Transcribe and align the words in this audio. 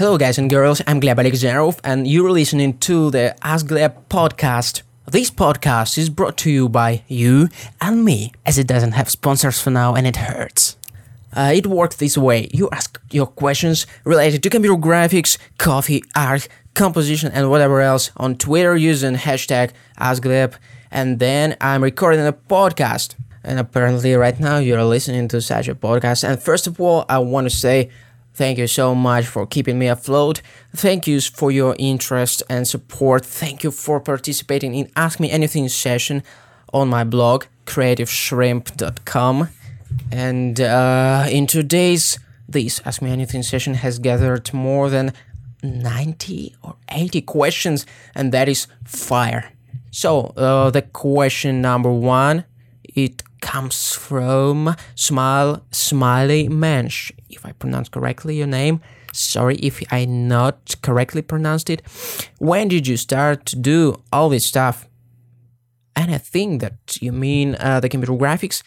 Hello, 0.00 0.16
guys 0.16 0.38
and 0.38 0.48
girls. 0.48 0.80
I'm 0.86 0.98
Gleb 0.98 1.16
Alexandrov, 1.16 1.78
and 1.84 2.06
you're 2.06 2.30
listening 2.30 2.78
to 2.78 3.10
the 3.10 3.36
Ask 3.46 3.66
Gleb 3.66 3.92
podcast. 4.08 4.80
This 5.06 5.30
podcast 5.30 5.98
is 5.98 6.08
brought 6.08 6.38
to 6.38 6.50
you 6.50 6.70
by 6.70 7.02
you 7.06 7.50
and 7.82 8.02
me, 8.02 8.32
as 8.46 8.56
it 8.56 8.66
doesn't 8.66 8.92
have 8.92 9.10
sponsors 9.10 9.60
for 9.60 9.68
now 9.68 9.94
and 9.94 10.06
it 10.06 10.16
hurts. 10.16 10.78
Uh, 11.34 11.52
it 11.54 11.66
works 11.66 11.96
this 11.96 12.16
way 12.16 12.48
you 12.50 12.70
ask 12.72 12.98
your 13.10 13.26
questions 13.26 13.86
related 14.04 14.42
to 14.42 14.48
computer 14.48 14.80
graphics, 14.80 15.36
coffee, 15.58 16.02
art, 16.16 16.48
composition, 16.72 17.30
and 17.34 17.50
whatever 17.50 17.82
else 17.82 18.10
on 18.16 18.36
Twitter 18.36 18.74
using 18.74 19.16
hashtag 19.16 19.72
AskGleb, 19.98 20.54
and 20.90 21.18
then 21.18 21.58
I'm 21.60 21.82
recording 21.82 22.26
a 22.26 22.32
podcast. 22.32 23.16
And 23.44 23.58
apparently, 23.58 24.14
right 24.14 24.38
now, 24.38 24.58
you're 24.58 24.84
listening 24.84 25.28
to 25.28 25.40
such 25.40 25.68
a 25.68 25.74
podcast. 25.74 26.26
And 26.26 26.42
first 26.42 26.66
of 26.66 26.80
all, 26.80 27.06
I 27.08 27.18
want 27.18 27.50
to 27.50 27.54
say 27.54 27.90
thank 28.34 28.58
you 28.58 28.66
so 28.66 28.94
much 28.94 29.26
for 29.26 29.46
keeping 29.46 29.78
me 29.78 29.86
afloat. 29.86 30.42
Thank 30.74 31.06
you 31.06 31.20
for 31.20 31.50
your 31.50 31.76
interest 31.78 32.42
and 32.48 32.66
support. 32.66 33.24
Thank 33.24 33.62
you 33.62 33.70
for 33.70 34.00
participating 34.00 34.74
in 34.74 34.90
Ask 34.96 35.20
Me 35.20 35.30
Anything 35.30 35.68
session 35.68 36.22
on 36.72 36.88
my 36.88 37.04
blog, 37.04 37.44
creativeshrimp.com. 37.66 39.48
And 40.12 40.60
uh, 40.60 41.26
in 41.30 41.46
today's 41.46 42.18
this 42.48 42.80
Ask 42.84 43.02
Me 43.02 43.10
Anything 43.10 43.42
session 43.42 43.74
has 43.74 43.98
gathered 43.98 44.52
more 44.52 44.90
than 44.90 45.12
90 45.62 46.56
or 46.62 46.76
80 46.88 47.20
questions, 47.22 47.86
and 48.14 48.32
that 48.32 48.48
is 48.48 48.66
fire. 48.84 49.52
So, 49.90 50.32
uh, 50.36 50.70
the 50.70 50.82
question 50.82 51.60
number 51.60 51.90
one 51.90 52.44
it 52.94 53.22
comes 53.40 53.94
from 53.94 54.76
Smile 54.94 55.64
Smiley 55.70 56.48
Mensch. 56.48 57.12
If 57.28 57.44
I 57.44 57.52
pronounce 57.52 57.88
correctly 57.88 58.36
your 58.36 58.46
name, 58.46 58.80
sorry 59.12 59.56
if 59.56 59.82
I 59.92 60.04
not 60.04 60.76
correctly 60.82 61.22
pronounced 61.22 61.70
it. 61.70 61.82
When 62.38 62.68
did 62.68 62.86
you 62.86 62.96
start 62.96 63.46
to 63.46 63.56
do 63.56 64.02
all 64.12 64.28
this 64.28 64.46
stuff? 64.46 64.88
And 65.96 66.14
I 66.14 66.18
think 66.18 66.60
that 66.60 66.96
you 67.00 67.12
mean 67.12 67.56
uh, 67.58 67.80
the 67.80 67.88
computer 67.88 68.12
graphics 68.12 68.62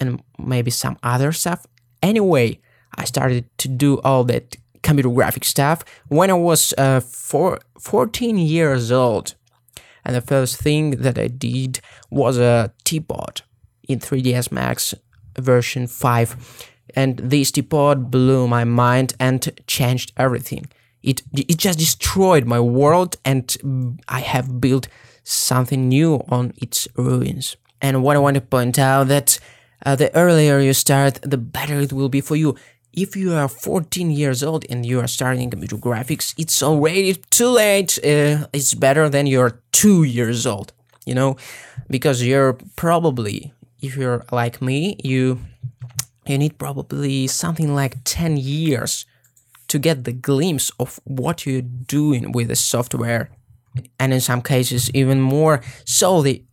and 0.00 0.22
maybe 0.38 0.70
some 0.70 0.98
other 1.02 1.32
stuff. 1.32 1.66
Anyway, 2.02 2.60
I 2.96 3.04
started 3.04 3.46
to 3.58 3.68
do 3.68 4.00
all 4.00 4.24
that 4.24 4.56
computer 4.82 5.10
graphic 5.10 5.44
stuff 5.44 5.84
when 6.08 6.30
I 6.30 6.34
was 6.34 6.74
uh, 6.76 7.00
four, 7.00 7.60
14 7.78 8.38
years 8.38 8.90
old. 8.90 9.34
And 10.04 10.16
the 10.16 10.20
first 10.20 10.56
thing 10.56 11.02
that 11.02 11.18
I 11.18 11.28
did 11.28 11.80
was 12.10 12.36
a 12.38 12.72
teapot 12.84 13.42
in 13.88 13.98
3ds 13.98 14.52
Max 14.52 14.94
version 15.38 15.86
5. 15.86 16.68
And 16.94 17.18
this 17.18 17.50
teapot 17.50 18.10
blew 18.10 18.46
my 18.48 18.64
mind 18.64 19.14
and 19.18 19.50
changed 19.66 20.12
everything. 20.16 20.66
It, 21.02 21.22
it 21.32 21.58
just 21.58 21.78
destroyed 21.78 22.46
my 22.46 22.60
world, 22.60 23.16
and 23.24 23.98
I 24.08 24.20
have 24.20 24.60
built 24.60 24.88
something 25.24 25.88
new 25.88 26.22
on 26.28 26.52
its 26.58 26.86
ruins. 26.96 27.56
And 27.80 28.02
what 28.02 28.16
I 28.16 28.20
want 28.20 28.36
to 28.36 28.40
point 28.40 28.78
out 28.78 29.08
that 29.08 29.38
uh, 29.84 29.96
the 29.96 30.14
earlier 30.14 30.60
you 30.60 30.72
start, 30.72 31.18
the 31.22 31.38
better 31.38 31.80
it 31.80 31.92
will 31.92 32.08
be 32.08 32.20
for 32.20 32.36
you. 32.36 32.56
If 32.92 33.16
you 33.16 33.32
are 33.32 33.48
14 33.48 34.10
years 34.10 34.42
old 34.42 34.64
and 34.68 34.84
you 34.84 35.00
are 35.00 35.08
starting 35.08 35.50
computer 35.50 35.76
graphics, 35.76 36.34
it's 36.38 36.62
already 36.62 37.14
too 37.30 37.48
late. 37.48 37.98
Uh, 37.98 38.46
it's 38.52 38.74
better 38.74 39.08
than 39.08 39.26
you're 39.26 39.60
two 39.72 40.04
years 40.04 40.46
old, 40.46 40.72
you 41.06 41.14
know, 41.14 41.36
because 41.88 42.22
you're 42.22 42.58
probably, 42.76 43.52
if 43.82 43.96
you're 43.96 44.24
like 44.30 44.62
me, 44.62 44.96
you 45.04 45.40
you 46.26 46.38
need 46.38 46.56
probably 46.56 47.26
something 47.26 47.74
like 47.74 47.96
10 48.04 48.36
years 48.36 49.06
to 49.66 49.78
get 49.78 50.04
the 50.04 50.12
glimpse 50.12 50.70
of 50.78 51.00
what 51.04 51.44
you're 51.44 51.62
doing 51.62 52.30
with 52.30 52.48
the 52.48 52.56
software 52.56 53.28
and 53.98 54.12
in 54.12 54.20
some 54.20 54.40
cases 54.40 54.90
even 54.94 55.20
more 55.20 55.60
so 55.84 56.22
the 56.22 56.44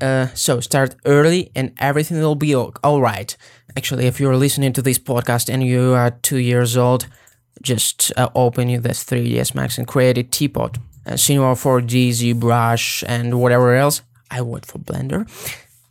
uh, 0.00 0.28
so 0.34 0.60
start 0.60 0.94
early 1.06 1.50
and 1.54 1.72
everything 1.78 2.20
will 2.20 2.34
be 2.34 2.54
all 2.54 3.00
right. 3.00 3.34
Actually, 3.78 4.04
if 4.06 4.20
you're 4.20 4.36
listening 4.36 4.72
to 4.74 4.82
this 4.82 4.98
podcast 4.98 5.48
and 5.48 5.62
you 5.62 5.94
are 5.94 6.10
two 6.10 6.36
years 6.36 6.76
old, 6.76 7.08
just 7.62 8.12
uh, 8.16 8.28
open 8.34 8.68
this 8.82 9.04
3ds 9.04 9.54
Max 9.54 9.78
and 9.78 9.86
create 9.86 10.18
a 10.18 10.22
teapot. 10.22 10.76
Uh, 11.06 11.16
Cinema 11.16 11.54
4D, 11.54 12.10
ZBrush, 12.10 13.04
and 13.06 13.40
whatever 13.40 13.74
else. 13.74 14.02
I 14.30 14.42
wait 14.42 14.66
for 14.66 14.78
Blender. 14.78 15.26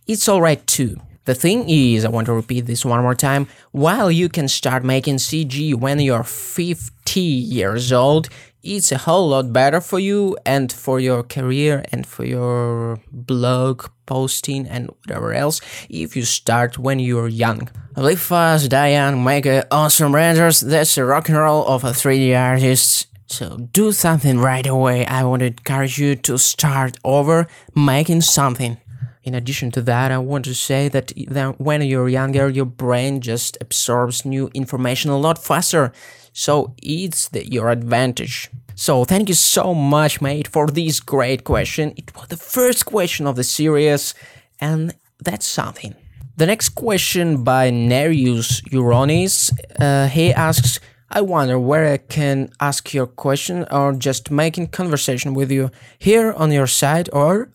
It's 0.07 0.29
all 0.29 0.39
right 0.39 0.65
too. 0.67 1.01
The 1.23 1.33
thing 1.33 1.67
is, 1.67 2.05
I 2.05 2.09
want 2.09 2.27
to 2.27 2.33
repeat 2.33 2.67
this 2.67 2.85
one 2.85 3.01
more 3.01 3.15
time. 3.15 3.47
While 3.71 4.11
you 4.11 4.29
can 4.29 4.47
start 4.47 4.83
making 4.83 5.15
CG 5.15 5.73
when 5.73 5.99
you're 5.99 6.23
50 6.23 7.19
years 7.19 7.91
old, 7.91 8.29
it's 8.61 8.91
a 8.91 8.99
whole 8.99 9.29
lot 9.29 9.51
better 9.51 9.81
for 9.81 9.99
you 9.99 10.37
and 10.45 10.71
for 10.71 10.99
your 10.99 11.23
career 11.23 11.83
and 11.91 12.05
for 12.05 12.23
your 12.23 12.99
blog 13.11 13.87
posting 14.05 14.67
and 14.67 14.91
whatever 15.01 15.33
else 15.33 15.59
if 15.89 16.15
you 16.15 16.21
start 16.21 16.77
when 16.77 16.99
you're 16.99 17.27
young. 17.27 17.67
Live 17.95 18.21
fast, 18.21 18.69
die 18.69 18.91
young, 18.91 19.23
make 19.23 19.47
awesome 19.71 20.13
renders. 20.13 20.59
That's 20.59 20.93
the 20.93 21.05
rock 21.05 21.29
and 21.29 21.37
roll 21.39 21.65
of 21.65 21.83
a 21.83 21.89
3D 21.89 22.39
artist. 22.39 23.07
So 23.25 23.57
do 23.57 23.91
something 23.91 24.37
right 24.37 24.67
away. 24.67 25.03
I 25.07 25.23
want 25.23 25.39
to 25.39 25.47
encourage 25.47 25.97
you 25.97 26.15
to 26.17 26.37
start 26.37 26.97
over 27.03 27.47
making 27.75 28.21
something. 28.21 28.77
In 29.25 29.33
addition 29.33 29.71
to 29.71 29.81
that, 29.81 30.11
I 30.11 30.19
want 30.19 30.45
to 30.45 30.53
say 30.53 30.87
that 30.87 31.11
when 31.57 31.81
you're 31.81 32.07
younger, 32.07 32.47
your 32.47 32.65
brain 32.65 33.21
just 33.21 33.57
absorbs 33.59 34.23
new 34.23 34.51
information 34.53 35.09
a 35.09 35.17
lot 35.17 35.43
faster. 35.43 35.91
So 36.31 36.75
it's 36.83 37.29
the, 37.29 37.51
your 37.51 37.69
advantage. 37.69 38.51
So 38.75 39.03
thank 39.03 39.27
you 39.29 39.35
so 39.35 39.73
much, 39.73 40.21
mate, 40.21 40.47
for 40.47 40.67
this 40.67 40.99
great 40.99 41.43
question. 41.43 41.93
It 41.97 42.15
was 42.15 42.27
the 42.27 42.37
first 42.37 42.85
question 42.85 43.25
of 43.25 43.35
the 43.35 43.43
series, 43.43 44.13
and 44.61 44.93
that's 45.23 45.47
something. 45.47 45.95
The 46.37 46.45
next 46.45 46.69
question 46.75 47.43
by 47.43 47.71
Nereus 47.71 48.61
Uronis, 48.69 49.51
uh, 49.79 50.07
he 50.07 50.33
asks, 50.33 50.79
I 51.09 51.21
wonder 51.21 51.57
where 51.57 51.93
I 51.93 51.97
can 51.97 52.51
ask 52.59 52.93
your 52.93 53.07
question 53.07 53.65
or 53.71 53.93
just 53.93 54.29
making 54.29 54.67
conversation 54.67 55.33
with 55.33 55.49
you 55.49 55.71
here 55.97 56.33
on 56.33 56.51
your 56.51 56.67
site 56.67 57.09
or 57.13 57.49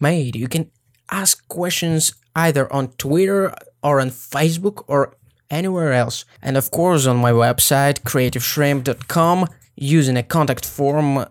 mate, 0.00 0.36
you 0.36 0.48
can 0.48 0.70
ask 1.10 1.46
questions 1.48 2.12
either 2.34 2.72
on 2.72 2.88
Twitter 2.92 3.54
or 3.82 4.00
on 4.00 4.10
Facebook 4.10 4.84
or 4.86 5.14
anywhere 5.50 5.92
else. 5.92 6.24
And 6.42 6.56
of 6.56 6.70
course, 6.70 7.06
on 7.06 7.16
my 7.16 7.32
website, 7.32 8.00
creativeshrimp.com, 8.00 9.46
using 9.76 10.16
a 10.16 10.22
contact 10.22 10.66
form 10.66 11.24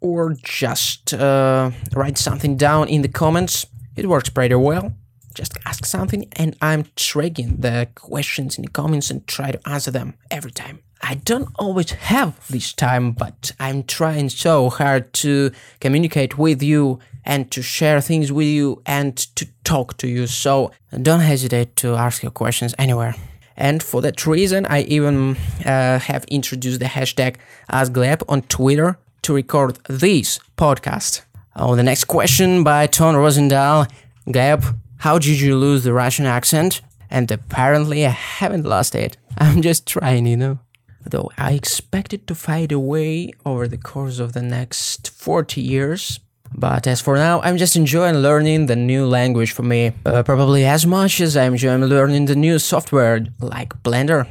or 0.00 0.34
just 0.42 1.12
uh, 1.14 1.70
write 1.94 2.18
something 2.18 2.56
down 2.56 2.88
in 2.88 3.02
the 3.02 3.08
comments. 3.08 3.66
It 3.96 4.06
works 4.06 4.30
pretty 4.30 4.54
well. 4.54 4.94
Just 5.34 5.56
ask 5.64 5.84
something, 5.86 6.26
and 6.32 6.56
I'm 6.60 6.86
tracking 6.96 7.58
the 7.58 7.88
questions 7.94 8.58
in 8.58 8.64
the 8.64 8.70
comments 8.70 9.10
and 9.10 9.26
try 9.26 9.52
to 9.52 9.68
answer 9.68 9.90
them 9.90 10.14
every 10.30 10.50
time. 10.50 10.80
I 11.02 11.14
don't 11.14 11.48
always 11.58 11.92
have 11.92 12.46
this 12.48 12.72
time, 12.72 13.12
but 13.12 13.52
I'm 13.58 13.84
trying 13.84 14.28
so 14.28 14.68
hard 14.68 15.12
to 15.14 15.50
communicate 15.80 16.36
with 16.36 16.62
you 16.62 16.98
and 17.24 17.50
to 17.52 17.62
share 17.62 18.00
things 18.00 18.30
with 18.30 18.46
you 18.46 18.82
and 18.86 19.16
to 19.36 19.48
talk 19.64 19.96
to 19.98 20.08
you. 20.08 20.26
So 20.26 20.72
don't 21.02 21.20
hesitate 21.20 21.76
to 21.76 21.94
ask 21.94 22.22
your 22.22 22.32
questions 22.32 22.74
anywhere. 22.78 23.14
And 23.56 23.82
for 23.82 24.00
that 24.02 24.26
reason, 24.26 24.66
I 24.66 24.82
even 24.82 25.36
uh, 25.64 25.98
have 25.98 26.24
introduced 26.24 26.80
the 26.80 26.86
hashtag 26.86 27.36
AskGleb 27.70 28.22
on 28.28 28.42
Twitter 28.42 28.98
to 29.22 29.34
record 29.34 29.78
this 29.86 30.38
podcast. 30.56 31.22
Oh, 31.56 31.76
the 31.76 31.82
next 31.82 32.04
question 32.04 32.64
by 32.64 32.86
Ton 32.86 33.14
Roosendaal. 33.14 33.90
Gleb, 34.26 34.78
how 34.98 35.18
did 35.18 35.40
you 35.40 35.56
lose 35.56 35.84
the 35.84 35.92
Russian 35.92 36.26
accent? 36.26 36.80
And 37.10 37.30
apparently 37.30 38.06
I 38.06 38.10
haven't 38.10 38.64
lost 38.64 38.94
it. 38.94 39.16
I'm 39.38 39.60
just 39.60 39.86
trying, 39.86 40.26
you 40.26 40.36
know 40.36 40.58
though 41.04 41.30
I 41.38 41.52
expect 41.52 42.12
it 42.12 42.26
to 42.26 42.34
fade 42.34 42.72
away 42.72 43.32
over 43.44 43.66
the 43.66 43.78
course 43.78 44.18
of 44.18 44.32
the 44.32 44.42
next 44.42 45.10
40 45.10 45.60
years. 45.60 46.20
But 46.52 46.86
as 46.86 47.00
for 47.00 47.16
now, 47.16 47.40
I'm 47.42 47.56
just 47.56 47.76
enjoying 47.76 48.16
learning 48.16 48.66
the 48.66 48.76
new 48.76 49.06
language 49.06 49.52
for 49.52 49.62
me, 49.62 49.92
uh, 50.04 50.22
probably 50.24 50.64
as 50.64 50.84
much 50.84 51.20
as 51.20 51.36
I'm 51.36 51.52
enjoying 51.52 51.84
learning 51.84 52.26
the 52.26 52.34
new 52.34 52.58
software 52.58 53.24
like 53.38 53.82
Blender. 53.82 54.28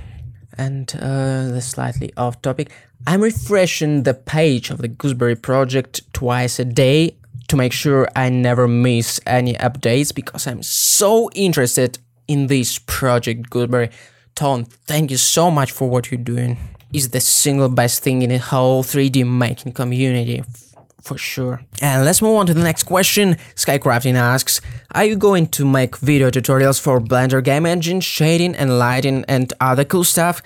And 0.57 0.93
uh, 0.95 1.47
the 1.47 1.61
slightly 1.61 2.11
off 2.17 2.41
topic, 2.41 2.71
I'm 3.07 3.21
refreshing 3.21 4.03
the 4.03 4.13
page 4.13 4.69
of 4.69 4.79
the 4.79 4.89
Gooseberry 4.89 5.37
project 5.37 6.01
twice 6.11 6.59
a 6.59 6.65
day 6.65 7.15
to 7.47 7.55
make 7.55 7.71
sure 7.71 8.09
I 8.15 8.29
never 8.29 8.67
miss 8.67 9.21
any 9.25 9.53
updates 9.55 10.13
because 10.13 10.45
I'm 10.45 10.61
so 10.61 11.29
interested 11.33 11.97
in 12.27 12.47
this 12.47 12.77
project 12.79 13.49
Gooseberry. 13.49 13.89
Ton, 14.39 14.63
thank 14.87 15.11
you 15.11 15.17
so 15.17 15.51
much 15.51 15.73
for 15.73 15.89
what 15.89 16.09
you're 16.09 16.17
doing. 16.17 16.57
It's 16.93 17.09
the 17.09 17.19
single 17.19 17.67
best 17.67 18.01
thing 18.01 18.21
in 18.21 18.29
the 18.29 18.37
whole 18.37 18.83
3D 18.83 19.27
making 19.27 19.73
community 19.73 20.41
for 21.01 21.17
sure. 21.17 21.61
And 21.81 22.05
let's 22.05 22.21
move 22.21 22.37
on 22.37 22.45
to 22.45 22.53
the 22.53 22.63
next 22.63 22.83
question. 22.83 23.35
Skycrafting 23.55 24.13
asks, 24.15 24.61
are 24.95 25.03
you 25.03 25.17
going 25.17 25.47
to 25.47 25.65
make 25.65 25.97
video 25.97 26.31
tutorials 26.31 26.79
for 26.79 27.01
Blender 27.01 27.43
game 27.43 27.65
engine, 27.65 27.99
shading 27.99 28.55
and 28.55 28.79
lighting 28.79 29.25
and 29.27 29.51
other 29.59 29.83
cool 29.83 30.05
stuff? 30.05 30.41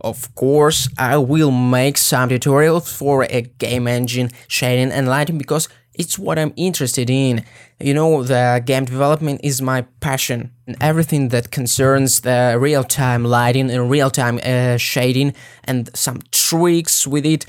Of 0.00 0.34
course, 0.34 0.88
I 0.98 1.16
will 1.18 1.52
make 1.52 1.98
some 1.98 2.28
tutorials 2.28 2.92
for 2.92 3.26
a 3.30 3.42
game 3.42 3.86
engine, 3.86 4.30
shading 4.48 4.90
and 4.90 5.06
lighting 5.06 5.38
because 5.38 5.68
it's 5.98 6.18
what 6.18 6.38
I'm 6.38 6.52
interested 6.56 7.10
in. 7.10 7.44
You 7.80 7.94
know, 7.94 8.22
the 8.22 8.62
game 8.64 8.84
development 8.84 9.40
is 9.42 9.60
my 9.60 9.82
passion. 10.00 10.52
And 10.66 10.76
everything 10.80 11.28
that 11.28 11.50
concerns 11.50 12.20
the 12.20 12.56
real-time 12.58 13.24
lighting 13.24 13.70
and 13.70 13.90
real-time 13.90 14.40
uh, 14.42 14.76
shading 14.76 15.34
and 15.64 15.90
some 15.96 16.20
tricks 16.30 17.06
with 17.06 17.26
it. 17.26 17.46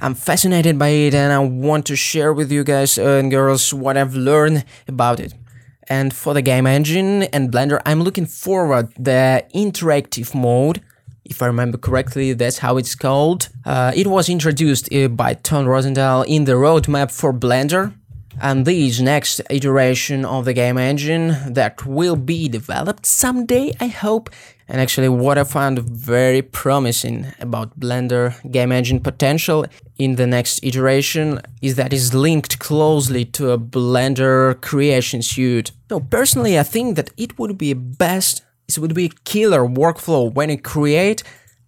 I'm 0.00 0.14
fascinated 0.14 0.78
by 0.78 0.88
it 0.88 1.14
and 1.14 1.32
I 1.32 1.38
want 1.38 1.86
to 1.86 1.96
share 1.96 2.32
with 2.32 2.50
you 2.50 2.64
guys 2.64 2.98
and 2.98 3.30
girls 3.30 3.72
what 3.74 3.96
I've 3.96 4.14
learned 4.14 4.64
about 4.88 5.20
it. 5.20 5.34
And 5.88 6.14
for 6.14 6.32
the 6.32 6.42
game 6.42 6.66
engine 6.66 7.24
and 7.24 7.52
Blender, 7.52 7.80
I'm 7.84 8.02
looking 8.02 8.26
forward 8.26 8.92
the 8.98 9.44
interactive 9.54 10.34
mode 10.34 10.80
if 11.24 11.42
I 11.42 11.46
remember 11.46 11.78
correctly, 11.78 12.32
that's 12.32 12.58
how 12.58 12.76
it's 12.76 12.94
called. 12.94 13.48
Uh, 13.64 13.92
it 13.94 14.06
was 14.06 14.28
introduced 14.28 14.92
uh, 14.92 15.08
by 15.08 15.34
Ton 15.34 15.66
Roosendaal 15.66 16.26
in 16.26 16.44
the 16.44 16.52
roadmap 16.52 17.10
for 17.10 17.32
Blender, 17.32 17.94
and 18.40 18.66
this 18.66 19.00
next 19.00 19.40
iteration 19.48 20.24
of 20.24 20.44
the 20.44 20.52
game 20.52 20.76
engine 20.76 21.36
that 21.52 21.86
will 21.86 22.16
be 22.16 22.48
developed 22.48 23.06
someday, 23.06 23.72
I 23.80 23.86
hope. 23.86 24.30
And 24.66 24.80
actually, 24.80 25.10
what 25.10 25.36
I 25.36 25.44
found 25.44 25.78
very 25.78 26.40
promising 26.40 27.26
about 27.38 27.78
Blender 27.78 28.34
game 28.50 28.72
engine 28.72 29.00
potential 29.00 29.66
in 29.98 30.16
the 30.16 30.26
next 30.26 30.60
iteration 30.62 31.40
is 31.60 31.76
that 31.76 31.92
it's 31.92 32.14
linked 32.14 32.58
closely 32.58 33.24
to 33.26 33.50
a 33.50 33.58
Blender 33.58 34.60
creation 34.62 35.22
suite. 35.22 35.70
So 35.90 36.00
personally, 36.00 36.58
I 36.58 36.62
think 36.62 36.96
that 36.96 37.10
it 37.16 37.38
would 37.38 37.58
be 37.58 37.74
best 37.74 38.42
it 38.68 38.78
would 38.78 38.94
be 38.94 39.06
a 39.06 39.10
killer 39.24 39.60
workflow 39.60 40.32
when 40.32 40.50
you 40.50 40.58
create 40.58 41.22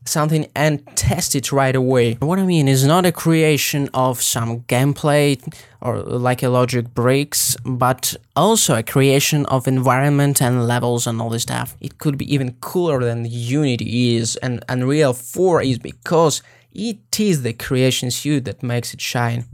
something 0.09 0.47
and 0.55 0.87
test 0.97 1.35
it 1.35 1.53
right 1.53 1.75
away. 1.75 2.15
What 2.15 2.39
I 2.39 2.47
mean 2.47 2.69
is 2.69 2.87
not 2.87 3.07
a 3.07 3.13
creation 3.13 3.89
of 3.93 4.23
some 4.23 4.61
gameplay 4.61 5.43
or 5.81 5.99
like 5.99 6.43
a 6.43 6.49
logic 6.49 6.95
bricks, 6.95 7.57
but 7.65 8.15
also 8.35 8.77
a 8.77 8.83
creation 8.83 9.47
of 9.47 9.67
environment 9.67 10.41
and 10.41 10.67
levels 10.67 11.07
and 11.07 11.21
all 11.21 11.31
this 11.31 11.43
stuff. 11.43 11.77
It 11.81 11.99
could 11.99 12.17
be 12.19 12.33
even 12.33 12.57
cooler 12.61 13.03
than 13.03 13.27
Unity 13.29 14.17
is 14.17 14.37
and 14.37 14.65
Unreal 14.69 15.13
4 15.13 15.63
is 15.63 15.79
because 15.79 16.43
it 16.73 17.19
is 17.19 17.43
the 17.43 17.53
creation 17.53 18.11
suite 18.11 18.45
that 18.45 18.63
makes 18.63 18.95
it 18.95 19.01
shine. 19.01 19.45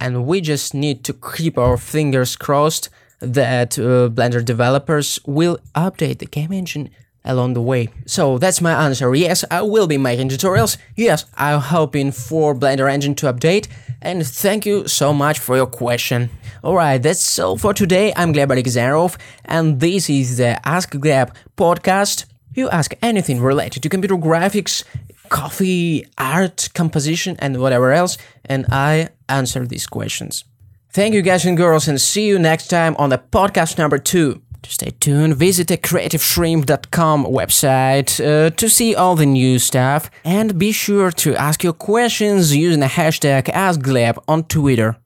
And 0.00 0.26
we 0.26 0.40
just 0.40 0.72
need 0.72 1.04
to 1.04 1.12
keep 1.12 1.58
our 1.58 1.76
fingers 1.76 2.34
crossed 2.34 2.88
that 3.20 3.78
uh, 3.78 4.08
Blender 4.08 4.44
developers 4.44 5.18
will 5.26 5.58
update 5.74 6.18
the 6.18 6.26
game 6.26 6.52
engine 6.52 6.90
along 7.24 7.54
the 7.54 7.60
way. 7.60 7.88
So 8.06 8.38
that's 8.38 8.60
my 8.60 8.86
answer. 8.86 9.14
Yes, 9.14 9.44
I 9.50 9.62
will 9.62 9.86
be 9.86 9.98
making 9.98 10.30
tutorials. 10.30 10.76
Yes, 10.96 11.26
I'm 11.36 11.60
hoping 11.60 12.12
for 12.12 12.54
Blender 12.54 12.90
engine 12.90 13.14
to 13.16 13.32
update. 13.32 13.68
And 14.00 14.26
thank 14.26 14.64
you 14.64 14.88
so 14.88 15.12
much 15.12 15.38
for 15.38 15.56
your 15.56 15.66
question. 15.66 16.30
Alright, 16.64 17.02
that's 17.02 17.38
all 17.38 17.58
for 17.58 17.74
today. 17.74 18.12
I'm 18.16 18.32
Gleb 18.32 18.48
Alexandrov 18.48 19.18
and 19.44 19.80
this 19.80 20.08
is 20.08 20.38
the 20.38 20.66
Ask 20.66 20.92
Gleb 20.92 21.34
podcast. 21.56 22.24
You 22.54 22.68
ask 22.70 22.94
anything 23.02 23.40
related 23.40 23.82
to 23.82 23.88
computer 23.88 24.16
graphics, 24.16 24.84
coffee, 25.28 26.06
art, 26.18 26.70
composition 26.74 27.36
and 27.38 27.60
whatever 27.60 27.92
else 27.92 28.16
and 28.44 28.66
I 28.70 29.08
answer 29.28 29.66
these 29.66 29.86
questions. 29.86 30.44
Thank 30.92 31.14
you 31.14 31.22
guys 31.22 31.44
and 31.44 31.56
girls 31.56 31.86
and 31.86 32.00
see 32.00 32.26
you 32.26 32.36
next 32.36 32.66
time 32.66 32.96
on 32.98 33.10
the 33.10 33.18
podcast 33.18 33.78
number 33.78 33.96
2. 33.96 34.42
To 34.62 34.70
stay 34.70 34.90
tuned, 34.98 35.36
visit 35.36 35.68
the 35.68 35.78
creativeshrimp.com 35.78 37.26
website 37.26 38.18
uh, 38.18 38.50
to 38.50 38.68
see 38.68 38.96
all 38.96 39.14
the 39.14 39.24
new 39.24 39.60
stuff 39.60 40.10
and 40.24 40.58
be 40.58 40.72
sure 40.72 41.12
to 41.12 41.36
ask 41.36 41.62
your 41.62 41.74
questions 41.74 42.56
using 42.56 42.80
the 42.80 42.86
hashtag 42.86 43.44
AskGleb 43.44 44.20
on 44.26 44.42
Twitter. 44.44 44.96